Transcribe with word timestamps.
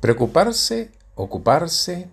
Preocuparse, 0.00 0.90
ocuparse. 1.14 2.08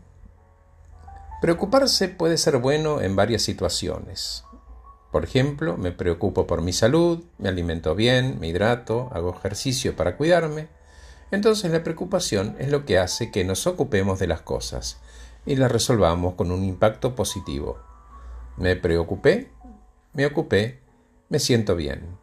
Preocuparse 1.42 2.08
puede 2.08 2.38
ser 2.38 2.58
bueno 2.58 3.02
en 3.02 3.18
varias 3.18 3.42
situaciones. 3.42 4.46
Por 5.12 5.26
ejemplo, 5.26 5.76
me 5.78 5.92
preocupo 5.92 6.48
por 6.48 6.62
mi 6.62 6.72
salud, 6.72 7.24
me 7.38 7.50
alimento 7.50 7.94
bien, 7.94 8.40
me 8.40 8.48
hidrato, 8.48 9.10
hago 9.12 9.36
ejercicio 9.36 9.98
para 9.98 10.16
cuidarme. 10.16 10.70
Entonces 11.30 11.72
la 11.72 11.84
preocupación 11.84 12.56
es 12.58 12.70
lo 12.70 12.86
que 12.86 12.98
hace 12.98 13.32
que 13.32 13.44
nos 13.44 13.68
ocupemos 13.68 14.18
de 14.18 14.28
las 14.28 14.42
cosas 14.42 15.00
y 15.46 15.58
las 15.58 15.72
resolvamos 15.72 16.36
con 16.36 16.52
un 16.52 16.64
impacto 16.64 17.16
positivo. 17.16 17.80
Me 18.56 18.78
preocupé, 18.78 19.52
me 20.14 20.26
ocupé, 20.26 20.80
me 21.28 21.40
siento 21.40 21.76
bien. 21.76 22.23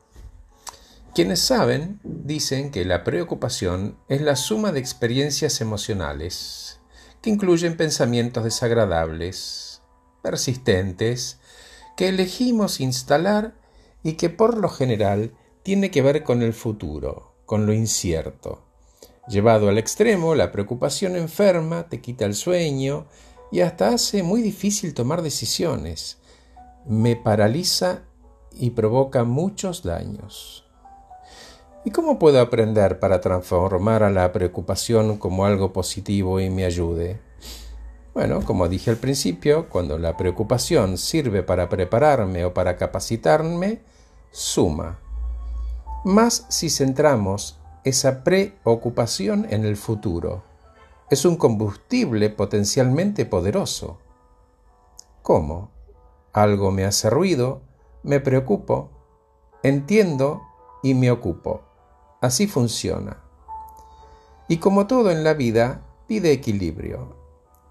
Quienes 1.12 1.40
saben 1.40 1.98
dicen 2.04 2.70
que 2.70 2.84
la 2.84 3.02
preocupación 3.02 3.98
es 4.08 4.20
la 4.20 4.36
suma 4.36 4.70
de 4.70 4.78
experiencias 4.78 5.60
emocionales 5.60 6.80
que 7.20 7.30
incluyen 7.30 7.76
pensamientos 7.76 8.44
desagradables, 8.44 9.82
persistentes, 10.22 11.38
que 11.96 12.08
elegimos 12.08 12.80
instalar 12.80 13.54
y 14.04 14.12
que 14.12 14.30
por 14.30 14.56
lo 14.56 14.68
general 14.68 15.34
tiene 15.64 15.90
que 15.90 16.00
ver 16.00 16.22
con 16.22 16.42
el 16.42 16.54
futuro, 16.54 17.34
con 17.44 17.66
lo 17.66 17.72
incierto. 17.72 18.62
Llevado 19.28 19.68
al 19.68 19.78
extremo, 19.78 20.36
la 20.36 20.52
preocupación 20.52 21.16
enferma, 21.16 21.88
te 21.88 22.00
quita 22.00 22.24
el 22.24 22.34
sueño 22.34 23.06
y 23.50 23.60
hasta 23.60 23.88
hace 23.88 24.22
muy 24.22 24.42
difícil 24.42 24.94
tomar 24.94 25.22
decisiones. 25.22 26.18
Me 26.86 27.16
paraliza 27.16 28.04
y 28.52 28.70
provoca 28.70 29.24
muchos 29.24 29.82
daños. 29.82 30.69
¿Y 31.82 31.92
cómo 31.92 32.18
puedo 32.18 32.42
aprender 32.42 32.98
para 32.98 33.22
transformar 33.22 34.02
a 34.02 34.10
la 34.10 34.30
preocupación 34.32 35.16
como 35.16 35.46
algo 35.46 35.72
positivo 35.72 36.38
y 36.38 36.50
me 36.50 36.66
ayude? 36.66 37.18
Bueno, 38.12 38.42
como 38.44 38.68
dije 38.68 38.90
al 38.90 38.98
principio, 38.98 39.66
cuando 39.70 39.98
la 39.98 40.14
preocupación 40.18 40.98
sirve 40.98 41.42
para 41.42 41.70
prepararme 41.70 42.44
o 42.44 42.52
para 42.52 42.76
capacitarme, 42.76 43.80
suma. 44.30 44.98
Más 46.04 46.44
si 46.50 46.68
centramos 46.68 47.58
esa 47.84 48.24
preocupación 48.24 49.46
en 49.48 49.64
el 49.64 49.78
futuro. 49.78 50.42
Es 51.08 51.24
un 51.24 51.36
combustible 51.36 52.28
potencialmente 52.28 53.24
poderoso. 53.24 53.98
¿Cómo? 55.22 55.70
Algo 56.34 56.72
me 56.72 56.84
hace 56.84 57.08
ruido, 57.08 57.62
me 58.02 58.20
preocupo, 58.20 58.90
entiendo 59.62 60.42
y 60.82 60.92
me 60.92 61.10
ocupo. 61.10 61.69
Así 62.20 62.46
funciona. 62.46 63.16
Y 64.46 64.58
como 64.58 64.86
todo 64.86 65.10
en 65.10 65.24
la 65.24 65.34
vida, 65.34 65.82
pide 66.06 66.32
equilibrio. 66.32 67.16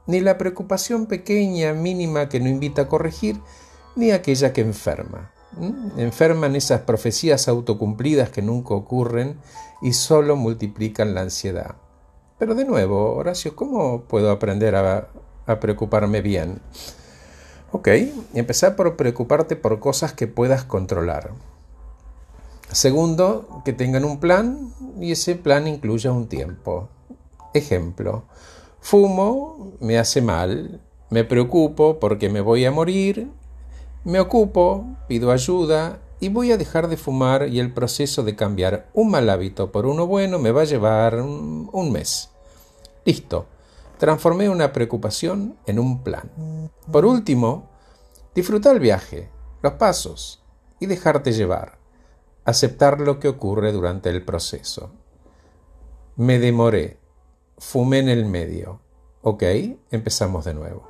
Ni 0.07 0.21
la 0.21 0.37
preocupación 0.37 1.05
pequeña, 1.05 1.73
mínima 1.73 2.29
que 2.29 2.39
no 2.39 2.49
invita 2.49 2.83
a 2.83 2.87
corregir, 2.87 3.39
ni 3.95 4.11
aquella 4.11 4.53
que 4.53 4.61
enferma. 4.61 5.31
Enferman 5.97 6.55
esas 6.55 6.81
profecías 6.81 7.47
autocumplidas 7.47 8.29
que 8.29 8.41
nunca 8.41 8.73
ocurren 8.73 9.37
y 9.81 9.93
solo 9.93 10.35
multiplican 10.35 11.13
la 11.13 11.21
ansiedad. 11.21 11.75
Pero 12.39 12.55
de 12.55 12.65
nuevo, 12.65 13.15
Horacio, 13.15 13.55
¿cómo 13.55 14.03
puedo 14.03 14.31
aprender 14.31 14.75
a, 14.75 15.09
a 15.45 15.59
preocuparme 15.59 16.21
bien? 16.21 16.61
Ok, 17.71 17.87
empezar 18.33 18.75
por 18.75 18.95
preocuparte 18.95 19.55
por 19.55 19.79
cosas 19.79 20.13
que 20.13 20.25
puedas 20.25 20.63
controlar. 20.63 21.31
Segundo, 22.71 23.63
que 23.65 23.73
tengan 23.73 24.05
un 24.05 24.19
plan 24.19 24.71
y 24.99 25.11
ese 25.11 25.35
plan 25.35 25.67
incluya 25.67 26.11
un 26.11 26.27
tiempo. 26.27 26.89
Ejemplo, 27.55 28.25
fumo, 28.79 29.73
me 29.79 29.97
hace 29.97 30.21
mal, 30.21 30.79
me 31.09 31.23
preocupo 31.23 31.99
porque 31.99 32.29
me 32.29 32.41
voy 32.41 32.65
a 32.65 32.71
morir, 32.71 33.27
me 34.03 34.19
ocupo, 34.19 34.85
pido 35.07 35.31
ayuda 35.31 35.99
y 36.19 36.29
voy 36.29 36.51
a 36.51 36.57
dejar 36.57 36.89
de 36.89 36.97
fumar 36.97 37.47
y 37.47 37.59
el 37.59 37.73
proceso 37.73 38.21
de 38.21 38.35
cambiar 38.35 38.87
un 38.93 39.09
mal 39.09 39.27
hábito 39.31 39.71
por 39.71 39.87
uno 39.87 40.05
bueno 40.05 40.37
me 40.37 40.51
va 40.51 40.61
a 40.61 40.65
llevar 40.65 41.19
un 41.19 41.91
mes. 41.91 42.29
Listo, 43.03 43.47
transformé 43.97 44.47
una 44.47 44.71
preocupación 44.73 45.57
en 45.65 45.79
un 45.79 46.03
plan. 46.03 46.29
Por 46.91 47.07
último, 47.07 47.67
disfrutar 48.35 48.75
el 48.75 48.79
viaje, 48.79 49.27
los 49.63 49.73
pasos 49.73 50.43
y 50.79 50.85
dejarte 50.85 51.31
llevar 51.31 51.78
aceptar 52.49 52.99
lo 52.99 53.19
que 53.19 53.27
ocurre 53.27 53.71
durante 53.71 54.09
el 54.09 54.23
proceso. 54.23 54.91
Me 56.15 56.39
demoré, 56.39 56.97
fumé 57.57 57.99
en 57.99 58.09
el 58.09 58.25
medio. 58.25 58.81
Ok, 59.21 59.43
empezamos 59.91 60.45
de 60.45 60.53
nuevo. 60.53 60.87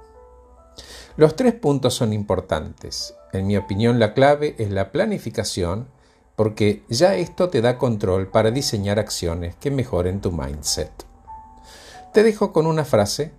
Los 1.17 1.35
tres 1.35 1.53
puntos 1.53 1.93
son 1.93 2.13
importantes. 2.13 3.13
En 3.33 3.45
mi 3.47 3.57
opinión 3.57 3.99
la 3.99 4.13
clave 4.13 4.55
es 4.57 4.71
la 4.71 4.91
planificación 4.91 5.87
porque 6.35 6.83
ya 6.87 7.15
esto 7.15 7.49
te 7.49 7.61
da 7.61 7.77
control 7.77 8.29
para 8.29 8.51
diseñar 8.51 8.97
acciones 8.97 9.55
que 9.55 9.71
mejoren 9.71 10.21
tu 10.21 10.31
mindset. 10.31 10.91
Te 12.13 12.23
dejo 12.23 12.53
con 12.53 12.65
una 12.65 12.85
frase. 12.85 13.33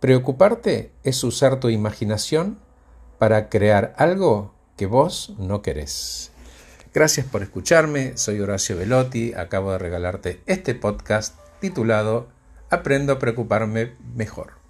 Preocuparte 0.00 0.92
es 1.02 1.22
usar 1.22 1.60
tu 1.60 1.68
imaginación 1.68 2.58
para 3.18 3.48
crear 3.50 3.94
algo 3.98 4.54
que 4.76 4.86
vos 4.86 5.34
no 5.38 5.62
querés. 5.62 6.32
Gracias 6.96 7.26
por 7.26 7.42
escucharme, 7.42 8.16
soy 8.16 8.40
Horacio 8.40 8.74
Velotti, 8.74 9.34
acabo 9.34 9.70
de 9.70 9.76
regalarte 9.76 10.40
este 10.46 10.74
podcast 10.74 11.38
titulado 11.60 12.30
Aprendo 12.70 13.12
a 13.12 13.18
preocuparme 13.18 13.92
mejor. 14.14 14.65